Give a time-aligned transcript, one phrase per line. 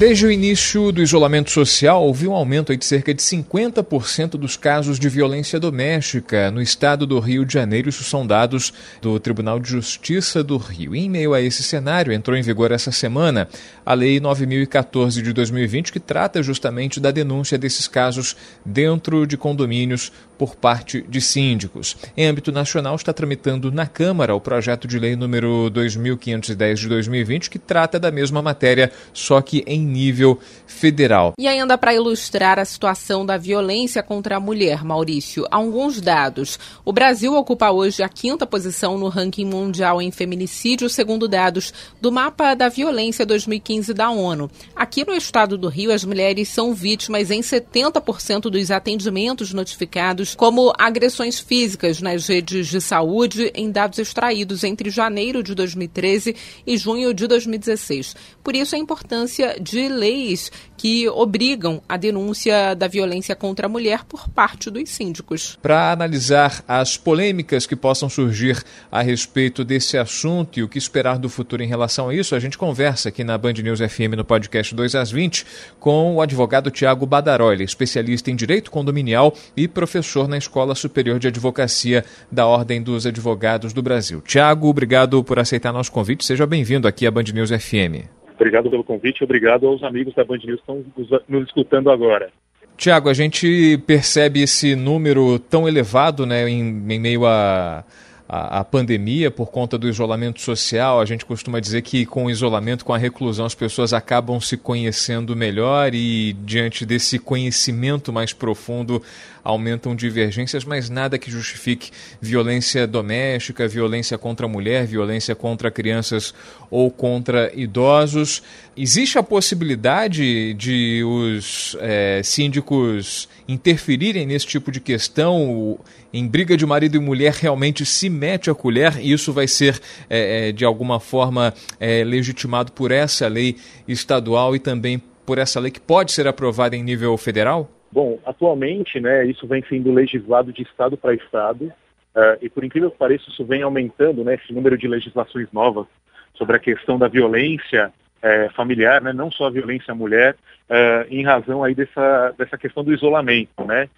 [0.00, 4.98] Desde o início do isolamento social, houve um aumento de cerca de 50% dos casos
[4.98, 7.90] de violência doméstica no estado do Rio de Janeiro.
[7.90, 10.96] Isso são dados do Tribunal de Justiça do Rio.
[10.96, 13.46] E em meio a esse cenário, entrou em vigor essa semana
[13.84, 20.10] a Lei 9014 de 2020, que trata justamente da denúncia desses casos dentro de condomínios
[20.38, 21.98] por parte de síndicos.
[22.16, 27.50] Em âmbito nacional, está tramitando na Câmara o projeto de lei número 2510 de 2020,
[27.50, 31.34] que trata da mesma matéria, só que em nível federal.
[31.38, 36.58] E ainda para ilustrar a situação da violência contra a mulher, Maurício, alguns dados.
[36.84, 42.10] O Brasil ocupa hoje a quinta posição no ranking mundial em feminicídio, segundo dados do
[42.10, 44.50] Mapa da Violência 2015 da ONU.
[44.74, 50.72] Aqui no estado do Rio, as mulheres são vítimas em 70% dos atendimentos notificados como
[50.78, 56.34] agressões físicas nas redes de saúde em dados extraídos entre janeiro de 2013
[56.66, 58.14] e junho de 2016.
[58.42, 60.50] Por isso, a importância de leis
[60.80, 65.58] que obrigam a denúncia da violência contra a mulher por parte dos síndicos.
[65.60, 71.18] Para analisar as polêmicas que possam surgir a respeito desse assunto e o que esperar
[71.18, 74.24] do futuro em relação a isso, a gente conversa aqui na Band News FM no
[74.24, 75.44] podcast 2 às 20
[75.78, 81.28] com o advogado Tiago Badaroli, especialista em direito condominial e professor na Escola Superior de
[81.28, 84.22] Advocacia da Ordem dos Advogados do Brasil.
[84.22, 86.24] Tiago, obrigado por aceitar nosso convite.
[86.24, 88.19] Seja bem-vindo aqui à Band News FM.
[88.40, 90.82] Obrigado pelo convite, obrigado aos amigos da Band News que estão
[91.28, 92.30] nos escutando agora.
[92.74, 97.84] Tiago, a gente percebe esse número tão elevado né, em, em meio a
[98.32, 101.00] a, pandemia, por conta do isolamento social.
[101.00, 104.56] A gente costuma dizer que com o isolamento, com a reclusão, as pessoas acabam se
[104.56, 109.02] conhecendo melhor e, diante desse conhecimento mais profundo,
[109.42, 111.90] aumentam divergências, mas nada que justifique
[112.20, 116.34] violência doméstica, violência contra a mulher, violência contra crianças
[116.70, 118.42] ou contra idosos.
[118.76, 125.78] Existe a possibilidade de os é, síndicos interferirem nesse tipo de questão?
[126.12, 129.80] Em briga de marido e mulher, realmente se mete a colher e isso vai ser,
[130.08, 135.70] é, de alguma forma, é, legitimado por essa lei estadual e também por essa lei
[135.70, 137.70] que pode ser aprovada em nível federal?
[137.92, 142.90] Bom, atualmente, né, isso vem sendo legislado de estado para estado, uh, e por incrível
[142.90, 145.86] que pareça, isso vem aumentando, né, esse número de legislações novas
[146.34, 147.92] sobre a questão da violência
[148.22, 150.36] é, familiar, né, não só a violência à mulher,
[150.68, 153.88] é, em razão aí dessa, dessa questão do isolamento, né?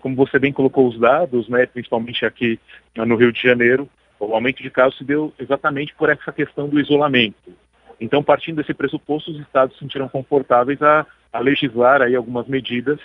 [0.00, 2.58] Como você bem colocou os dados, né, principalmente aqui
[2.94, 3.88] no Rio de Janeiro,
[4.20, 7.52] o aumento de casos se deu exatamente por essa questão do isolamento.
[8.00, 13.00] Então, partindo desse pressuposto, os estados se sentiram confortáveis a, a legislar aí algumas medidas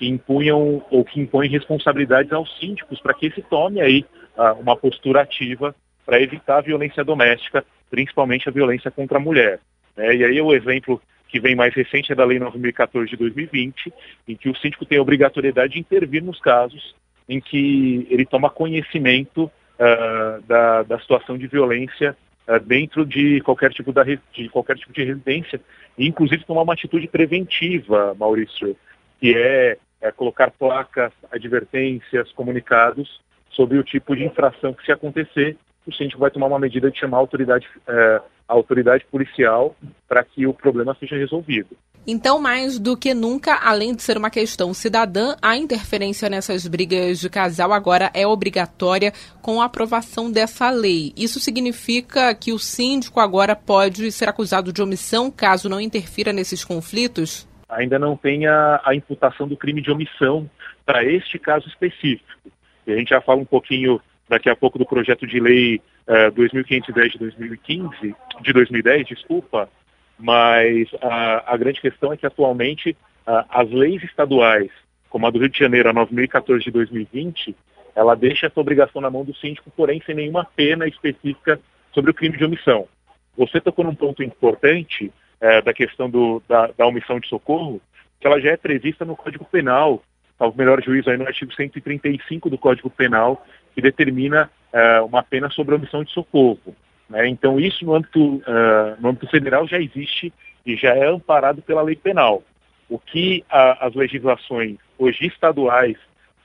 [0.00, 4.74] que impunham ou que impõem responsabilidades aos síndicos para que se tome aí uh, uma
[4.74, 5.74] postura ativa
[6.06, 9.60] para evitar a violência doméstica, principalmente a violência contra a mulher.
[9.94, 10.16] Né?
[10.16, 13.92] E aí o exemplo que vem mais recente é da Lei 9014 de 2020,
[14.26, 16.94] em que o síndico tem a obrigatoriedade de intervir nos casos
[17.28, 22.16] em que ele toma conhecimento uh, da, da situação de violência
[22.48, 25.60] uh, dentro de qualquer tipo da, de qualquer tipo de residência,
[25.98, 28.74] e inclusive tomar uma atitude preventiva, Maurício,
[29.20, 35.56] que é é, colocar placas, advertências, comunicados sobre o tipo de infração que se acontecer,
[35.86, 39.76] o síndico vai tomar uma medida de chamar a autoridade, é, a autoridade policial
[40.08, 41.76] para que o problema seja resolvido.
[42.06, 47.20] Então, mais do que nunca, além de ser uma questão cidadã, a interferência nessas brigas
[47.20, 49.12] de casal agora é obrigatória
[49.42, 51.12] com a aprovação dessa lei.
[51.14, 56.64] Isso significa que o síndico agora pode ser acusado de omissão caso não interfira nesses
[56.64, 57.46] conflitos?
[57.70, 60.48] Ainda não tem a, a imputação do crime de omissão
[60.84, 62.50] para este caso específico.
[62.86, 65.76] E a gente já fala um pouquinho daqui a pouco do projeto de lei
[66.06, 69.68] uh, eh, 2510 de 2015, de 2010, desculpa,
[70.18, 72.90] mas a, a grande questão é que atualmente
[73.26, 74.70] uh, as leis estaduais,
[75.08, 77.56] como a do Rio de Janeiro, a 9014 de 2020,
[77.94, 81.60] ela deixa essa obrigação na mão do síndico, porém sem nenhuma pena específica
[81.92, 82.86] sobre o crime de omissão.
[83.36, 87.80] Você tocou num ponto importante é, da questão do, da, da, omissão de socorro,
[88.20, 90.02] que ela já é prevista no Código Penal,
[90.38, 93.44] ao melhor juízo aí no artigo 135 do Código Penal,
[93.74, 96.74] que determina é, uma pena sobre omissão de socorro.
[97.10, 97.28] Né?
[97.28, 100.32] Então isso no âmbito, uh, no âmbito federal já existe
[100.64, 102.42] e já é amparado pela lei penal.
[102.88, 105.96] O que a, as legislações hoje estaduais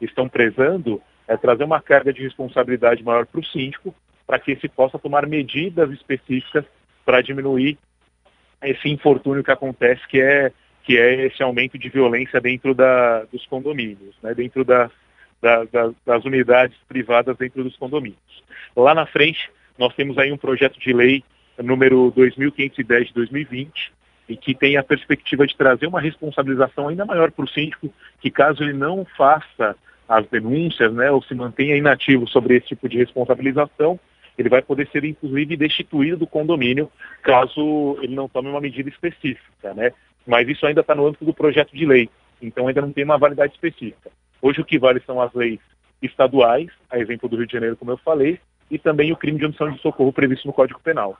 [0.02, 3.94] estão prezando é trazer uma carga de responsabilidade maior para o síndico,
[4.26, 6.66] para que se possa tomar medidas específicas
[7.06, 7.78] para diminuir
[8.70, 10.52] esse infortúnio que acontece, que é,
[10.84, 14.90] que é esse aumento de violência dentro da, dos condomínios, né, dentro da,
[15.42, 18.44] da, da, das unidades privadas dentro dos condomínios.
[18.76, 21.24] Lá na frente, nós temos aí um projeto de lei
[21.58, 23.94] número 2510 de 2020,
[24.28, 28.32] e que tem a perspectiva de trazer uma responsabilização ainda maior para o síndico, que
[28.32, 29.76] caso ele não faça
[30.08, 34.00] as denúncias, né, ou se mantenha inativo sobre esse tipo de responsabilização,
[34.38, 36.90] ele vai poder ser inclusive destituído do condomínio
[37.22, 39.92] caso ele não tome uma medida específica, né?
[40.26, 42.10] Mas isso ainda está no âmbito do projeto de lei,
[42.42, 44.12] então ainda não tem uma validade específica.
[44.42, 45.60] Hoje o que vale são as leis
[46.02, 48.40] estaduais, a exemplo do Rio de Janeiro, como eu falei,
[48.70, 51.18] e também o crime de omissão de socorro previsto no Código Penal.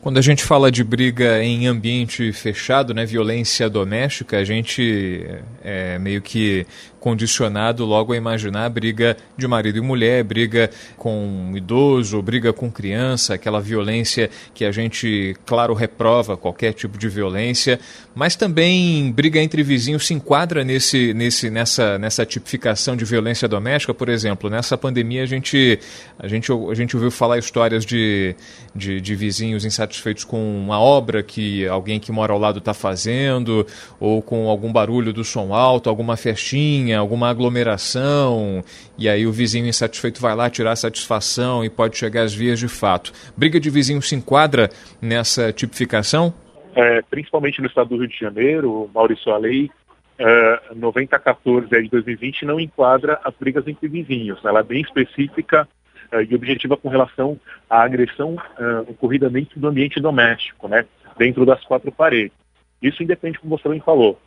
[0.00, 5.26] Quando a gente fala de briga em ambiente fechado, né, violência doméstica, a gente
[5.60, 6.64] é meio que
[7.00, 12.70] condicionado logo a imaginar briga de marido e mulher, briga com um idoso, briga com
[12.70, 17.78] criança, aquela violência que a gente, claro, reprova qualquer tipo de violência,
[18.14, 23.94] mas também briga entre vizinhos se enquadra nesse, nesse, nessa, nessa tipificação de violência doméstica,
[23.94, 25.78] por exemplo, nessa pandemia a gente,
[26.18, 28.34] a gente, a gente ouviu falar histórias de,
[28.74, 33.66] de, de vizinhos insatisfeitos com uma obra que alguém que mora ao lado está fazendo,
[34.00, 38.64] ou com algum barulho do som alto, alguma festinha, alguma aglomeração,
[38.96, 42.68] e aí o vizinho insatisfeito vai lá tirar satisfação e pode chegar às vias de
[42.68, 43.12] fato.
[43.36, 44.70] Briga de vizinho se enquadra
[45.00, 46.32] nessa tipificação?
[46.74, 49.70] É, principalmente no estado do Rio de Janeiro, Maurício, a lei
[50.18, 54.44] é, 9014 de 2020 não enquadra as brigas entre vizinhos.
[54.44, 55.68] Ela é bem específica
[56.10, 57.38] é, e objetiva com relação
[57.68, 60.84] à agressão é, ocorrida dentro do ambiente doméstico, né,
[61.16, 62.36] dentro das quatro paredes.
[62.80, 64.18] Isso independe, como você também falou,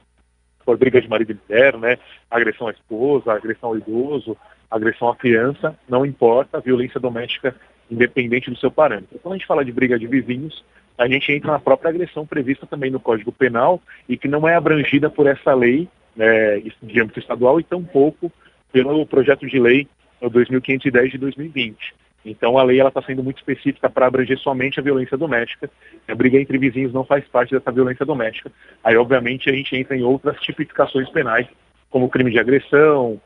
[0.66, 1.98] for briga de marido e mulher, né,
[2.30, 4.38] agressão à esposa, agressão ao idoso,
[4.70, 7.56] agressão à criança, não importa, violência doméstica
[7.90, 9.20] independente do seu parâmetro.
[9.20, 10.64] Quando a gente fala de briga de vizinhos,
[10.98, 14.56] a gente entra na própria agressão prevista também no Código Penal e que não é
[14.56, 18.32] abrangida por essa lei né, de âmbito estadual e tampouco
[18.72, 19.88] pelo projeto de lei
[20.22, 21.96] 2510 de 2020.
[22.24, 25.70] Então a lei ela está sendo muito específica para abranger somente a violência doméstica.
[26.08, 28.52] A briga entre vizinhos não faz parte dessa violência doméstica.
[28.84, 31.48] Aí, obviamente, a gente entra em outras tipificações penais,
[31.90, 33.20] como crime de agressão,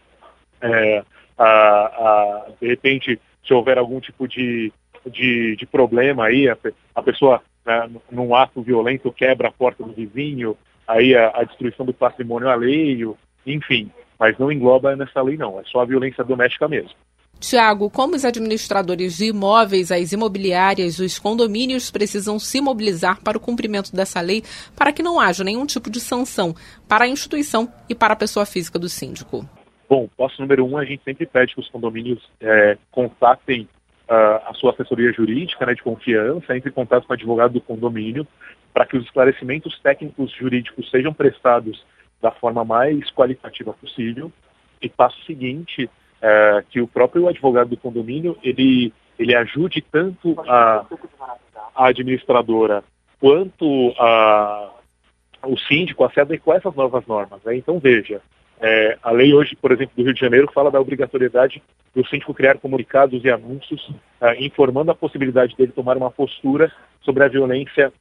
[0.62, 1.04] é,
[1.38, 4.72] a, a, de repente, se houver algum tipo de,
[5.06, 6.58] de, de problema aí, a,
[6.96, 10.58] a pessoa, né, num ato violento, quebra a porta do vizinho,
[10.88, 13.92] aí a, a destruição do patrimônio alheio, enfim.
[14.18, 15.60] Mas não engloba nessa lei, não.
[15.60, 16.96] É só a violência doméstica mesmo.
[17.40, 23.42] Tiago, como os administradores de imóveis, as imobiliárias, os condomínios precisam se mobilizar para o
[23.42, 24.44] cumprimento dessa lei
[24.76, 26.56] para que não haja nenhum tipo de sanção
[26.88, 29.48] para a instituição e para a pessoa física do síndico?
[29.88, 33.68] Bom, passo número um, a gente sempre pede que os condomínios é, contatem
[34.10, 37.62] uh, a sua assessoria jurídica né, de confiança, entre em contato com o advogado do
[37.62, 38.26] condomínio,
[38.74, 41.86] para que os esclarecimentos técnicos jurídicos sejam prestados
[42.22, 44.32] da forma mais qualitativa possível.
[44.82, 45.90] E passo seguinte,
[46.26, 50.84] é, que o próprio advogado do condomínio ele, ele ajude tanto a,
[51.76, 52.84] a administradora
[53.20, 54.72] quanto a,
[55.44, 57.40] o síndico a se adequar a essas novas normas.
[57.44, 57.58] Né?
[57.58, 58.22] Então, veja,
[58.60, 61.62] é, a lei hoje, por exemplo, do Rio de Janeiro, fala da obrigatoriedade
[61.94, 63.88] do síndico criar comunicados e anúncios
[64.20, 67.94] é, informando a possibilidade dele tomar uma postura sobre a violência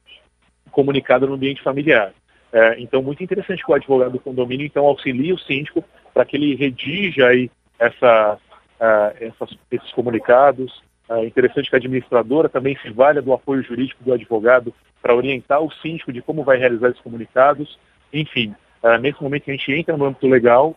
[0.71, 2.11] comunicada no ambiente familiar.
[2.51, 6.35] É, então, muito interessante que o advogado do condomínio então auxilie o síndico para que
[6.37, 8.37] ele redija aí essa,
[8.79, 10.83] uh, essas, esses comunicados.
[11.07, 15.15] É uh, interessante que a administradora também se valha do apoio jurídico do advogado para
[15.15, 17.79] orientar o síndico de como vai realizar esses comunicados.
[18.11, 20.75] Enfim, uh, nesse momento que a gente entra no âmbito legal,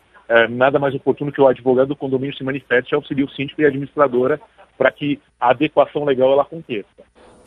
[0.51, 3.65] nada mais oportuno que o advogado do condomínio se manifeste e auxilie o síndico e
[3.65, 4.39] a administradora
[4.77, 6.87] para que a adequação legal ela aconteça.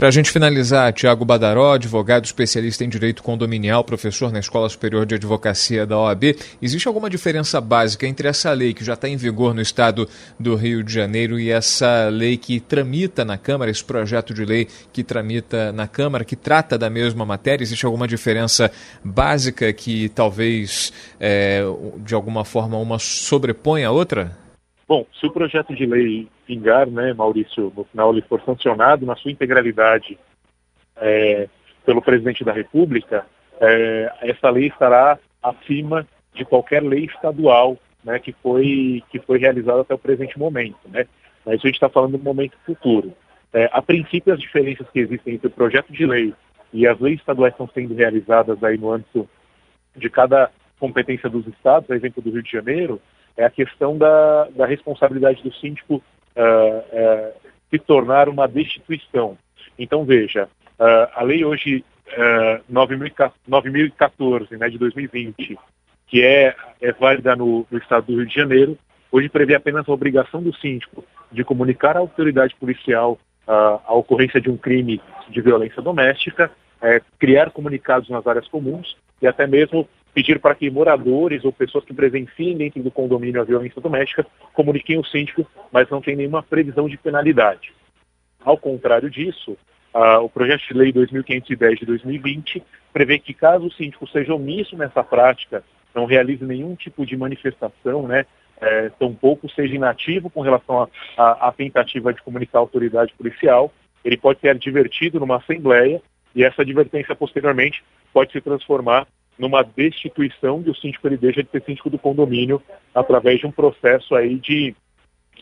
[0.01, 5.05] Para a gente finalizar, Tiago Badaró, advogado especialista em direito condominial, professor na Escola Superior
[5.05, 9.15] de Advocacia da OAB, existe alguma diferença básica entre essa lei que já está em
[9.15, 13.85] vigor no estado do Rio de Janeiro e essa lei que tramita na Câmara, esse
[13.85, 17.63] projeto de lei que tramita na Câmara, que trata da mesma matéria?
[17.63, 18.71] Existe alguma diferença
[19.05, 21.61] básica que talvez, é,
[21.97, 24.35] de alguma forma, uma sobrepõe a outra?
[24.87, 29.15] Bom, se o projeto de lei vingar, né, Maurício, no final ele for sancionado na
[29.15, 30.19] sua integralidade
[30.97, 31.47] é,
[31.85, 33.25] pelo presidente da República,
[33.59, 39.81] é, essa lei estará acima de qualquer lei estadual né, que, foi, que foi realizada
[39.81, 40.77] até o presente momento.
[40.89, 41.07] Né?
[41.45, 43.13] Mas a gente está falando do momento futuro.
[43.53, 46.33] É, a princípio, as diferenças que existem entre o projeto de lei
[46.73, 49.27] e as leis estaduais estão sendo realizadas aí no âmbito
[49.95, 52.99] de cada competência dos estados, por exemplo, do Rio de Janeiro,
[53.37, 56.01] é a questão da, da responsabilidade do síndico
[56.35, 57.33] uh, uh,
[57.69, 59.37] se tornar uma destituição.
[59.77, 65.57] Então, veja, uh, a lei hoje uh, 9014, né, de 2020,
[66.07, 68.77] que é, é válida no, no estado do Rio de Janeiro,
[69.11, 74.41] hoje prevê apenas a obrigação do síndico de comunicar à autoridade policial uh, a ocorrência
[74.41, 79.87] de um crime de violência doméstica, é, criar comunicados nas áreas comuns e até mesmo
[80.13, 84.97] pedir para que moradores ou pessoas que presenciem dentro do condomínio a violência doméstica comuniquem
[84.99, 87.73] o síndico, mas não tem nenhuma previsão de penalidade.
[88.43, 89.57] Ao contrário disso,
[89.93, 95.03] o projeto de lei 2510 de 2020 prevê que caso o síndico seja omisso nessa
[95.03, 95.63] prática
[95.93, 98.25] não realize nenhum tipo de manifestação, né,
[98.61, 100.87] é, tampouco seja inativo com relação
[101.17, 103.73] à tentativa de comunicar a autoridade policial,
[104.05, 106.01] ele pode ser advertido numa assembleia
[106.35, 111.49] e essa advertência posteriormente pode se transformar numa destituição de o síndico ele deixa de
[111.49, 112.61] ser síndico do condomínio
[112.93, 114.75] através de um processo aí de,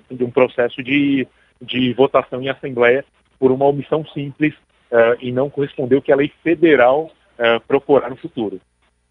[0.10, 1.28] de um processo de,
[1.62, 3.04] de votação em assembleia
[3.38, 4.54] por uma omissão simples
[4.92, 8.60] uh, e não corresponder que a lei federal uh, procurar no futuro.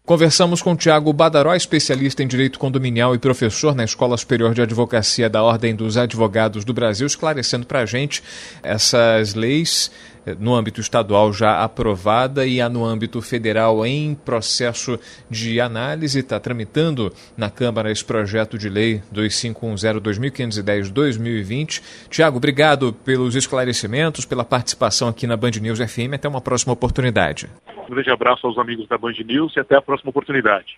[0.09, 5.29] Conversamos com Tiago Badaró, especialista em direito condominial e professor na Escola Superior de Advocacia
[5.29, 8.23] da Ordem dos Advogados do Brasil, esclarecendo para a gente
[8.63, 9.91] essas leis
[10.39, 16.19] no âmbito estadual já aprovada e há no âmbito federal em processo de análise.
[16.19, 21.81] Está tramitando na Câmara esse projeto de lei 2510-2510-2020.
[22.09, 26.13] Tiago, obrigado pelos esclarecimentos, pela participação aqui na Band News FM.
[26.13, 27.47] Até uma próxima oportunidade.
[27.87, 30.77] Um grande abraço aos amigos da Band News e até a próxima oportunidade.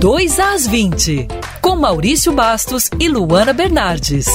[0.00, 1.28] 2 às 20,
[1.62, 4.26] com Maurício Bastos e Luana Bernardes.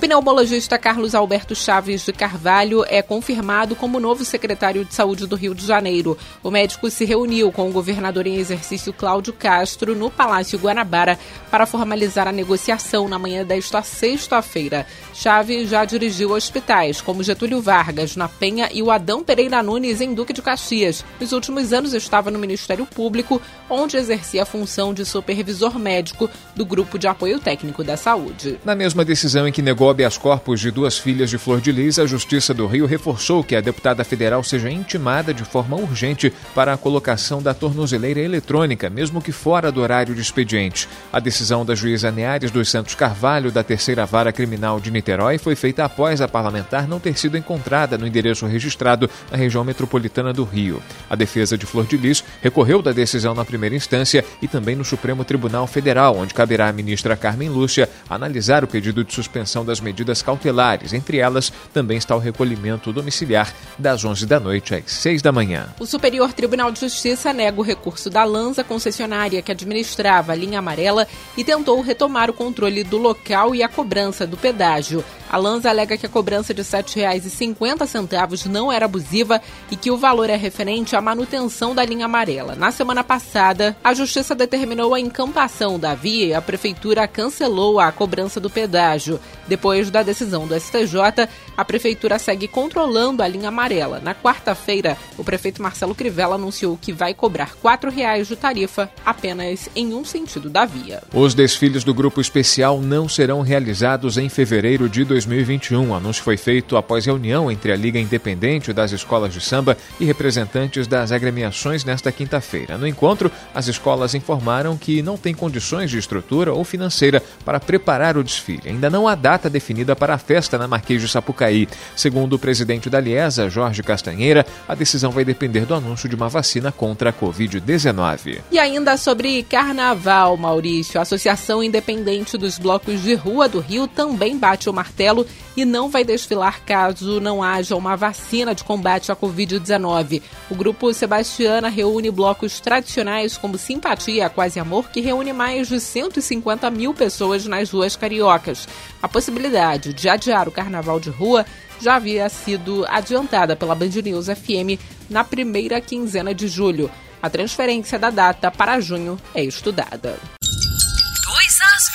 [0.00, 5.54] Pneumologista Carlos Alberto Chaves de Carvalho é confirmado como novo secretário de Saúde do Rio
[5.54, 6.16] de Janeiro.
[6.42, 11.18] O médico se reuniu com o governador em exercício Cláudio Castro no Palácio Guanabara
[11.50, 14.86] para formalizar a negociação na manhã desta sexta-feira.
[15.12, 20.14] Chaves já dirigiu hospitais como Getúlio Vargas, na Penha, e o Adão Pereira Nunes, em
[20.14, 21.04] Duque de Caxias.
[21.20, 26.64] Nos últimos anos estava no Ministério Público, onde exercia a função de supervisor médico do
[26.64, 28.58] Grupo de Apoio Técnico da Saúde.
[28.64, 31.98] Na mesma decisão em que negou habeas corpus de duas filhas de Flor de Lis,
[31.98, 36.72] a Justiça do Rio reforçou que a deputada federal seja intimada de forma urgente para
[36.72, 40.88] a colocação da tornozeleira eletrônica, mesmo que fora do horário de expediente.
[41.12, 45.54] A decisão da juíza Neares dos Santos Carvalho, da Terceira Vara Criminal de Niterói, foi
[45.54, 50.44] feita após a parlamentar não ter sido encontrada no endereço registrado na região metropolitana do
[50.44, 50.82] Rio.
[51.08, 54.84] A defesa de Flor de Lis recorreu da decisão na primeira instância e também no
[54.84, 59.79] Supremo Tribunal Federal, onde caberá à ministra Carmen Lúcia analisar o pedido de suspensão das
[59.80, 60.92] medidas cautelares.
[60.92, 65.68] Entre elas, também está o recolhimento domiciliar das 11 da noite às 6 da manhã.
[65.78, 70.58] O Superior Tribunal de Justiça nega o recurso da Lanza, concessionária que administrava a linha
[70.58, 71.06] amarela,
[71.36, 75.04] e tentou retomar o controle do local e a cobrança do pedágio.
[75.30, 79.96] A Lanza alega que a cobrança de R$ 7,50 não era abusiva e que o
[79.96, 82.56] valor é referente à manutenção da linha amarela.
[82.56, 87.92] Na semana passada, a Justiça determinou a encampação da via e a Prefeitura cancelou a
[87.92, 89.20] cobrança do pedágio.
[89.46, 94.00] Depois da decisão do STJ, a Prefeitura segue controlando a linha amarela.
[94.00, 99.68] Na quarta-feira, o prefeito Marcelo Crivella anunciou que vai cobrar R$ reais de tarifa apenas
[99.74, 101.02] em um sentido da via.
[101.14, 105.60] Os desfiles do Grupo Especial não serão realizados em fevereiro de 2020.
[105.60, 105.90] 2021.
[105.90, 110.04] O anúncio foi feito após reunião entre a Liga Independente das Escolas de Samba e
[110.04, 112.78] representantes das agremiações nesta quinta-feira.
[112.78, 118.16] No encontro, as escolas informaram que não têm condições de estrutura ou financeira para preparar
[118.16, 118.68] o desfile.
[118.68, 119.59] Ainda não há data definida
[119.96, 121.68] para a festa na Marquês de Sapucaí.
[121.94, 126.28] Segundo o presidente da Liesa, Jorge Castanheira, a decisão vai depender do anúncio de uma
[126.28, 128.40] vacina contra a Covid-19.
[128.50, 134.38] E ainda sobre carnaval, Maurício, a Associação Independente dos Blocos de Rua do Rio também
[134.38, 135.26] bate o martelo
[135.56, 140.22] e não vai desfilar caso não haja uma vacina de combate à Covid-19.
[140.50, 146.70] O grupo Sebastiana reúne blocos tradicionais como Simpatia, Quase Amor, que reúne mais de 150
[146.70, 148.68] mil pessoas nas ruas cariocas.
[149.02, 149.49] A possibilidade
[149.94, 151.44] de adiar o carnaval de rua
[151.80, 154.78] já havia sido adiantada pela Band News FM
[155.08, 156.90] na primeira quinzena de julho.
[157.20, 160.16] A transferência da data para junho é estudada.
[160.40, 161.90] 2 às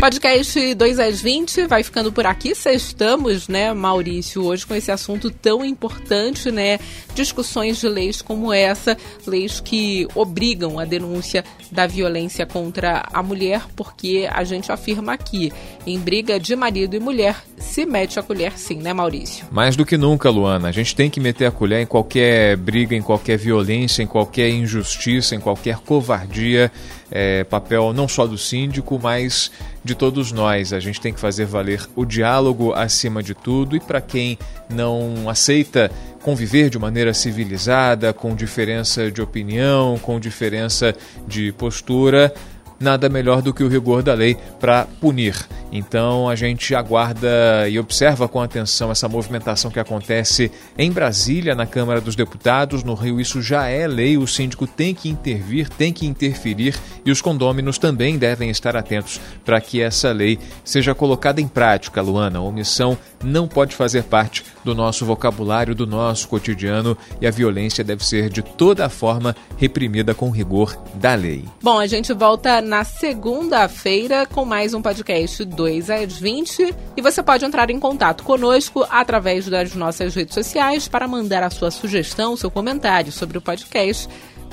[0.00, 2.54] Podcast 2 às 20 vai ficando por aqui.
[2.54, 6.78] Sextamos, né, Maurício, hoje com esse assunto tão importante, né?
[7.16, 8.96] Discussões de leis como essa,
[9.26, 15.52] leis que obrigam a denúncia da violência contra a mulher, porque a gente afirma aqui,
[15.86, 19.46] em briga de marido e mulher, se mete a colher sim, né, Maurício?
[19.50, 20.68] Mais do que nunca, Luana.
[20.68, 24.48] A gente tem que meter a colher em qualquer briga, em qualquer violência, em qualquer
[24.50, 26.70] injustiça, em qualquer covardia.
[27.10, 29.50] É, papel não só do síndico, mas
[29.82, 30.72] de todos nós.
[30.72, 35.28] A gente tem que fazer valer o diálogo acima de tudo e para quem não
[35.28, 35.90] aceita
[36.22, 40.94] conviver de maneira civilizada, com diferença de opinião, com diferença
[41.26, 42.32] de postura,
[42.78, 45.34] nada melhor do que o rigor da lei para punir.
[45.70, 51.66] Então a gente aguarda e observa com atenção essa movimentação que acontece em Brasília, na
[51.66, 52.82] Câmara dos Deputados.
[52.82, 57.10] No Rio, isso já é lei, o síndico tem que intervir, tem que interferir e
[57.10, 62.00] os condôminos também devem estar atentos para que essa lei seja colocada em prática.
[62.00, 67.30] Luana, a omissão não pode fazer parte do nosso vocabulário, do nosso cotidiano e a
[67.30, 71.44] violência deve ser de toda forma reprimida com rigor da lei.
[71.62, 77.22] Bom, a gente volta na segunda-feira com mais um podcast 2 às 20 e você
[77.22, 82.36] pode entrar em contato conosco através das nossas redes sociais para mandar a sua sugestão,
[82.36, 84.06] seu comentário sobre o podcast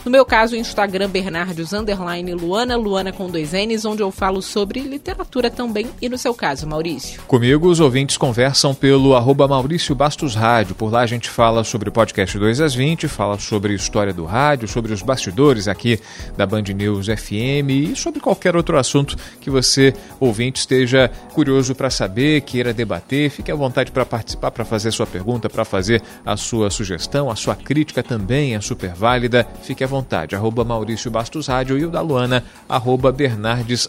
[0.05, 4.39] no meu caso, o Instagram Bernardes Underline Luana, Luana com dois N's, onde eu falo
[4.39, 5.87] sobre literatura também.
[5.99, 7.23] E no seu caso, Maurício?
[7.23, 10.75] Comigo, os ouvintes conversam pelo arroba Maurício Bastos Rádio.
[10.75, 14.67] Por lá a gente fala sobre podcast 2 às 20, fala sobre história do rádio,
[14.67, 15.99] sobre os bastidores aqui
[16.37, 21.89] da Band News FM e sobre qualquer outro assunto que você, ouvinte, esteja curioso para
[21.89, 23.31] saber, queira debater.
[23.31, 27.35] Fique à vontade para participar, para fazer sua pergunta, para fazer a sua sugestão, a
[27.35, 29.47] sua crítica também é super válida.
[29.63, 29.94] Fique à vontade.
[30.35, 33.87] Arroba Maurício Bastos Rádio e o da Luana, arroba Bernardes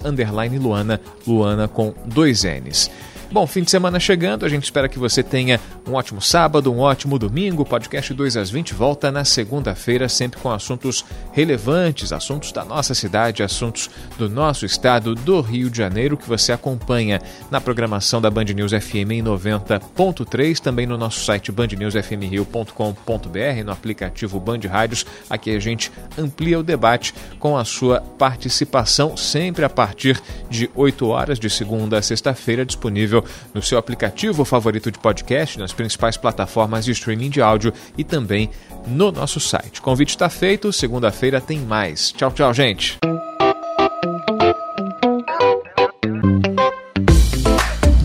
[0.58, 2.90] Luana, Luana com dois N's.
[3.30, 6.78] Bom, fim de semana chegando, a gente espera que você tenha um ótimo sábado, um
[6.78, 7.62] ótimo domingo.
[7.62, 12.94] O podcast 2 às 20 volta na segunda-feira, sempre com assuntos relevantes, assuntos da nossa
[12.94, 18.30] cidade, assuntos do nosso estado, do Rio de Janeiro, que você acompanha na programação da
[18.30, 25.04] Band News FM em 90.3, também no nosso site bandnewsfmrio.com.br, no aplicativo Band Rádios.
[25.28, 31.08] Aqui a gente amplia o debate com a sua participação, sempre a partir de 8
[31.08, 36.16] horas, de segunda a sexta-feira, disponível disponível no seu aplicativo favorito de podcast, nas principais
[36.16, 38.50] plataformas de streaming de áudio e também
[38.86, 39.80] no nosso site.
[39.80, 42.12] Convite está feito, segunda-feira tem mais.
[42.12, 42.98] Tchau, tchau, gente.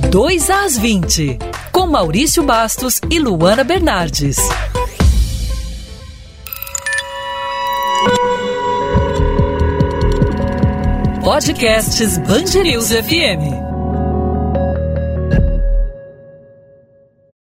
[0.09, 1.39] Dois às 20,
[1.71, 4.37] com Maurício Bastos e Luana Bernardes.
[11.23, 13.70] Podcasts News FM.